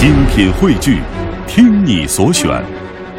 [0.00, 1.02] 精品汇聚，
[1.46, 2.48] 听你所选，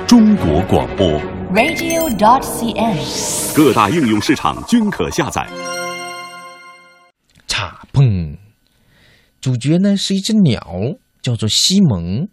[0.08, 1.08] 中国广播。
[1.54, 3.56] radio.dot.cn，。
[3.56, 5.48] 各大应用市场均可下载。
[7.48, 8.36] 嚓砰！
[9.40, 10.60] 主角呢是一只鸟，
[11.22, 12.28] 叫做西蒙。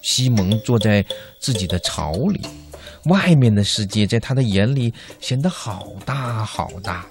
[0.00, 1.04] 西蒙坐在
[1.38, 2.40] 自己的巢里，
[3.10, 7.04] 外面的世界在他的眼里显得好大好大，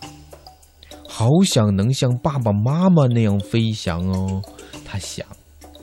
[1.07, 4.41] 好想能像爸爸妈妈那样飞翔哦。
[4.84, 5.23] 他想，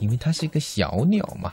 [0.00, 1.52] 因为它是一个小鸟嘛。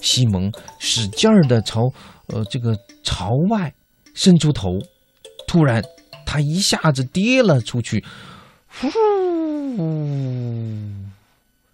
[0.00, 1.92] 西蒙使劲儿的朝
[2.26, 3.72] 呃这个朝外
[4.14, 4.78] 伸出头，
[5.46, 5.82] 突然
[6.26, 8.04] 他一下子跌了出去，
[8.68, 8.88] 呼，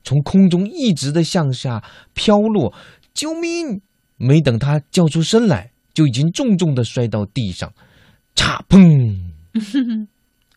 [0.05, 1.83] 从空中一直的向下
[2.13, 2.75] 飘落，
[3.15, 3.81] 救命！
[4.17, 7.73] 没等他叫出声来，就已经重重的摔到地上，
[8.35, 10.09] 嚓砰！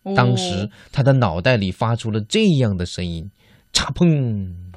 [0.15, 3.29] 当时他的脑袋里发出了这样的声音：
[3.71, 4.70] 嚓砰！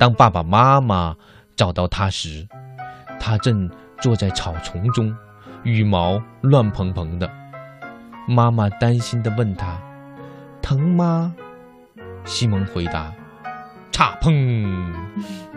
[0.00, 1.14] 当爸爸妈妈
[1.54, 2.48] 找到他时，
[3.20, 5.14] 他正坐在草丛中，
[5.62, 7.30] 羽毛乱蓬蓬的。
[8.26, 9.78] 妈妈担心地问他
[10.62, 11.34] ：“疼吗？”
[12.24, 13.12] 西蒙回答
[13.92, 14.90] ：“差砰！”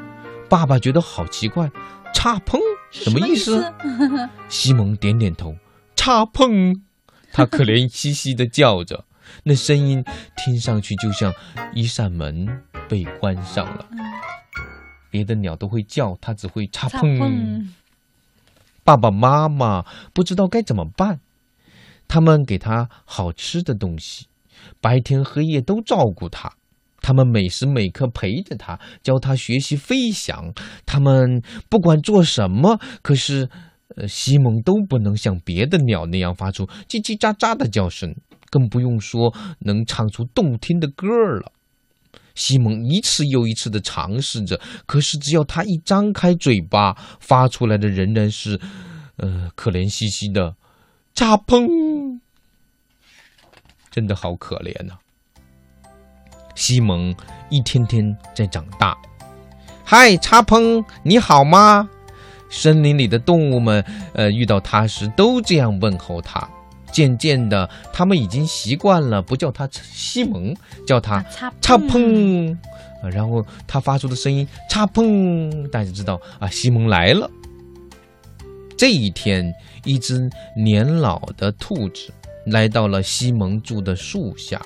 [0.49, 1.71] 爸爸觉得好奇怪
[2.13, 2.59] ，“差砰”
[2.91, 3.73] 什么意思？
[4.49, 5.55] 西蒙点点头
[5.95, 6.81] ，“差砰”，
[7.31, 9.05] 他可怜兮兮地叫着，
[9.43, 10.03] 那声音
[10.35, 11.33] 听上去就像
[11.73, 13.85] 一扇门被关上了。
[15.13, 17.67] 别的鸟都会叫，它只会“嚓砰”。
[18.83, 21.19] 爸爸妈妈不知道该怎么办。
[22.07, 24.25] 他们给他好吃的东西，
[24.81, 26.51] 白天黑夜都照顾他。
[26.99, 30.51] 他们每时每刻陪着他，教他学习飞翔。
[30.83, 33.47] 他们不管做什么，可是，
[33.95, 38.15] 呃，西蒙都不能像别的鸟那样发出叽叽喳喳的叫声，
[38.49, 41.51] 更不用说能唱出动听的歌儿了。
[42.35, 48.59] 西蒙一次又一次的尝试着，可是只要他一张开嘴巴，发出来的仍然是，
[49.17, 50.55] 呃，可怜兮兮的。
[51.15, 52.19] 嚓砰！
[53.91, 54.97] 真的好可怜呐、
[56.55, 57.15] 西蒙
[57.51, 58.97] 一天天在长大。
[59.83, 61.87] 嗨，嚓砰，你好吗？
[62.49, 63.83] 森林里的动物们，
[64.13, 66.49] 呃，遇到他时都这样问候他。
[66.93, 70.55] 渐渐的，他们已经习惯了，不叫他西蒙，
[70.87, 72.55] 叫他擦嚓砰。
[73.01, 77.29] 啊然后他发出的声音擦碰，大家知道啊，西蒙来了。
[78.77, 79.53] 这一天，
[79.83, 82.13] 一只年老的兔子
[82.45, 84.61] 来到了西蒙住的树下。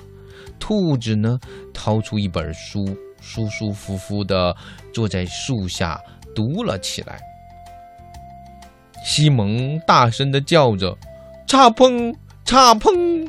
[0.60, 1.38] 兔子呢，
[1.72, 2.84] 掏出一本书，
[3.20, 4.54] 舒舒服服的
[4.92, 6.00] 坐在树下
[6.34, 7.20] 读了起来。
[9.04, 10.96] 西蒙大声的叫着
[11.48, 12.14] ：“嚓砰，
[12.44, 13.26] 嚓砰！”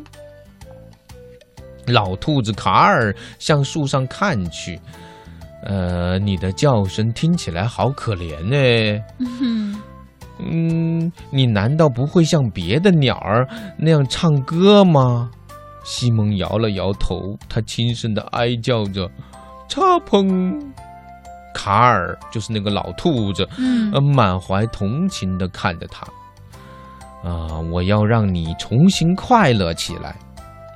[1.88, 4.80] 老兔子卡尔向树上看去，
[5.64, 9.02] 呃，你的叫声听起来好可怜呢。
[10.38, 13.48] 嗯，你难道不会像别的鸟儿
[13.78, 15.32] 那样唱歌吗？
[15.84, 19.10] 西蒙摇了摇头，他轻声的哀叫着
[19.68, 20.62] ：“嚓砰！”
[21.56, 26.08] 卡尔就是那个老兔子，嗯呃，满怀同情的看着他。
[27.24, 30.16] 啊、我要让你重新快乐起来。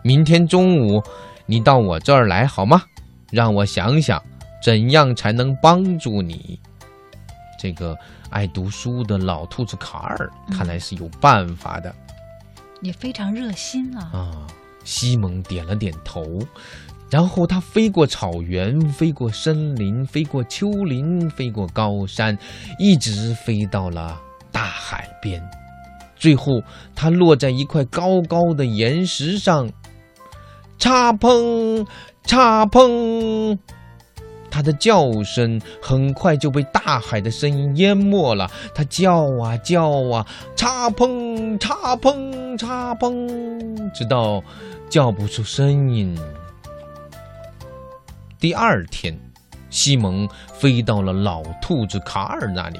[0.03, 1.01] 明天中午
[1.45, 2.81] 你到我这儿来好吗？
[3.31, 4.21] 让我想想
[4.63, 6.59] 怎样才能帮助你。
[7.57, 7.97] 这个
[8.29, 11.93] 爱读书的老兔子卡尔看来是有办法的。
[12.81, 14.11] 也非常热心啊。
[14.13, 14.47] 啊，
[14.83, 16.21] 西蒙点了点头，
[17.09, 22.37] 然后他飞过草原，飞过森林，飞过丘陵，飞过高山，
[22.77, 24.19] 一直飞到了
[24.51, 25.41] 大海边。
[26.23, 26.63] 最后，
[26.95, 29.69] 它落在一块高高的岩石上，
[30.79, 31.85] 嚓砰，
[32.25, 33.59] 嚓砰。
[34.49, 38.49] 它的叫声很快就被大海的声音淹没了。
[38.73, 40.25] 它叫啊叫啊，
[40.55, 44.41] 嚓砰嚓砰嚓砰，直到
[44.89, 46.17] 叫不出声音。
[48.39, 49.19] 第二天，
[49.69, 52.79] 西蒙飞到了老兔子卡尔那里，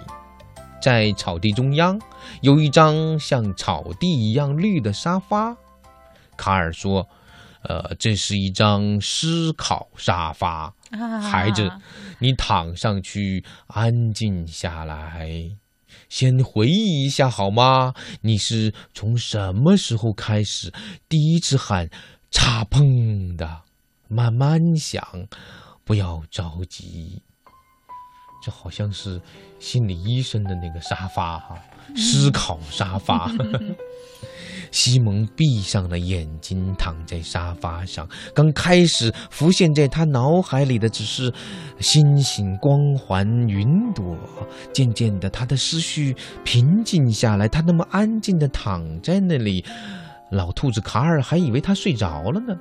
[0.84, 1.98] 在草地中央
[2.42, 5.56] 有一张像草地一样绿的沙发。
[6.36, 7.08] 卡尔说
[7.64, 11.72] ：“呃，这是一张思考沙发。”啊孩子，
[12.20, 15.56] 你躺上去，安静下来，
[16.10, 17.94] 先回忆一下好吗？
[18.20, 20.70] 你是从什么时候开始
[21.08, 21.90] 第一次喊
[22.30, 23.62] “嚓碰”的？
[24.10, 25.02] 慢慢想，
[25.86, 27.22] 不要着急。
[28.44, 29.22] 这好像是
[29.58, 31.58] 心理医生的那个沙发哈，
[31.96, 33.32] 思考沙发。
[34.70, 38.10] 西蒙闭上了眼睛，躺在沙发上。
[38.34, 41.32] 刚开始浮现在他脑海里的只是
[41.80, 44.18] 星星、光环、云朵。
[44.74, 47.48] 渐渐的，他的思绪平静下来。
[47.48, 49.64] 他那么安静的躺在那里，
[50.32, 52.56] 老兔子卡尔还以为他睡着了呢。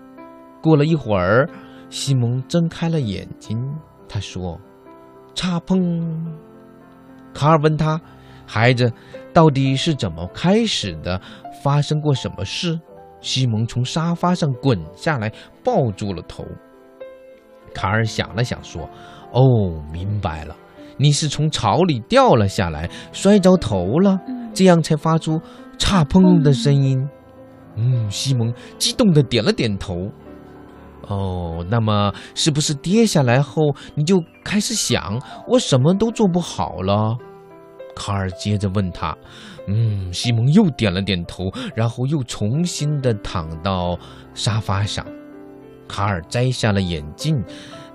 [0.60, 1.48] 过了一会儿，
[1.88, 3.58] 西蒙睁开了眼睛。
[4.06, 4.60] 他说
[5.34, 6.02] ：“插砰！”
[7.34, 8.00] 卡尔问他
[8.46, 8.92] ：“孩子，
[9.32, 11.20] 到底是怎么开始的？
[11.62, 12.78] 发生过什么事？”
[13.20, 15.32] 西蒙从沙发上滚下来，
[15.62, 16.44] 抱住了头。
[17.72, 18.88] 卡尔想了想，说
[19.32, 20.56] ：“哦，明白了，
[20.96, 24.18] 你是从草里掉了下来，摔着头了，
[24.52, 25.40] 这样才发出
[25.78, 27.08] ‘插砰’的声音。”
[27.76, 30.10] 嗯，西蒙激动地点了点头。
[31.08, 37.16] 哦，那么是不是跌下来后你就开始想我什么都做不好了？
[37.94, 39.16] 卡尔接着问他。
[39.68, 43.98] 嗯，西蒙又点了点头，然后又重新的躺到
[44.34, 45.06] 沙发上。
[45.86, 47.36] 卡尔摘下了眼镜，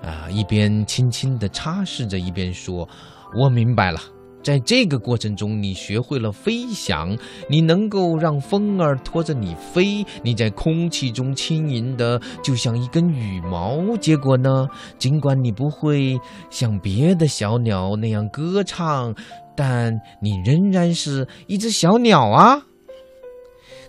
[0.02, 2.88] 啊，一边轻轻的擦拭着，一边说
[3.36, 4.00] ：“我明白了。”
[4.48, 7.14] 在这个过程中，你学会了飞翔，
[7.50, 13.94] 你能够让风儿拖着你飞，你在空气中轻盈的就像一根羽毛。
[13.98, 14.66] 结果呢，
[14.96, 16.18] 尽管你不会
[16.48, 19.14] 像别的小鸟那样歌唱，
[19.54, 19.92] 但
[20.22, 22.62] 你仍然是一只小鸟啊！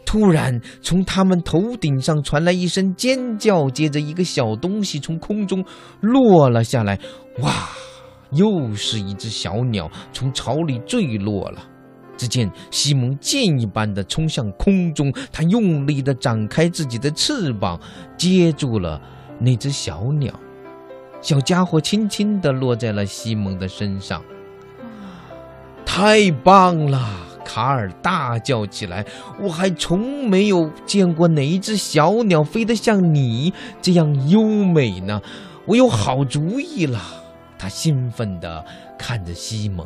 [0.06, 5.64] 突然，从他们头顶上传来一声尖叫，接着一个小东西从空中
[6.02, 7.00] 落了下来。
[7.40, 7.70] 哇！
[8.32, 11.60] 又是一只小鸟从巢里坠落了。
[12.18, 17.80] 只见西蒙箭一般的冲向空中，他用力的展开自己的翅膀，
[18.18, 19.02] 接住了
[19.40, 20.34] 那只小鸟。
[21.22, 24.22] 小家伙轻轻地落在了西蒙的身上。
[25.86, 27.08] 太棒了！
[27.46, 29.04] 卡尔大叫起来
[29.42, 35.22] ：“我还从没有见过哪一只小鸟飞得像你这样优美呢！
[35.66, 37.02] 我有好主意了。”
[37.60, 38.66] 他兴奋地
[38.98, 39.86] 看着西蒙，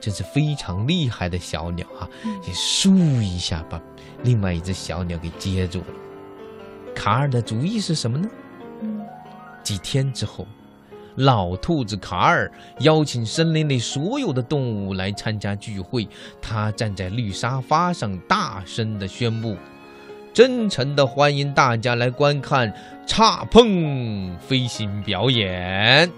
[0.00, 2.08] 真是非常厉害的小鸟啊！
[2.46, 3.80] 也咻一下把
[4.24, 5.86] 另外一只小鸟给接住了。
[6.94, 8.28] 卡尔的主意是什么呢？
[9.62, 10.46] 几天之后，
[11.14, 12.50] 老兔子卡尔
[12.80, 16.08] 邀请森林里所有的动物来参加聚会。
[16.40, 19.56] 他站在绿沙发上，大声地宣布
[20.34, 22.72] ：“真诚地欢迎大家来观看
[23.06, 26.10] 叉碰飞行表演。”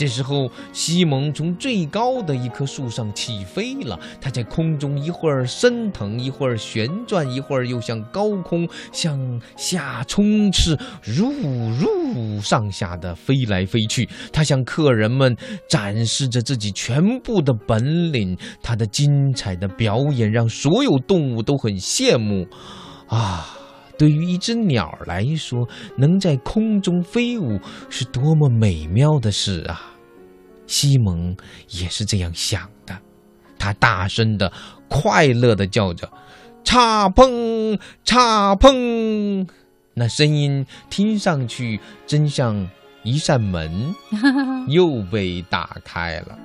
[0.00, 4.00] 这时候，西蒙从最高的一棵树上起飞了。
[4.18, 9.20] 他在空中一会儿升腾，一会儿旋转，一会儿又向高空向
[9.58, 10.74] 下冲刺，
[11.04, 14.08] 如如上下的飞来飞去。
[14.32, 15.36] 他向客人们
[15.68, 18.34] 展示着自己全部的本领。
[18.62, 22.46] 他的精彩的表演让所有动物都很羡慕。
[23.08, 23.54] 啊，
[23.98, 25.68] 对于一只鸟来说，
[25.98, 27.60] 能在空中飞舞
[27.90, 29.88] 是多么美妙的事啊！
[30.70, 31.36] 西蒙
[31.68, 32.96] 也是这样想的，
[33.58, 34.52] 他大声的、
[34.88, 36.08] 快乐的叫着
[36.62, 39.48] ：“叉砰，叉砰！”
[39.94, 42.70] 那声音听上去真像
[43.02, 43.92] 一扇门
[44.68, 46.38] 又被打开了。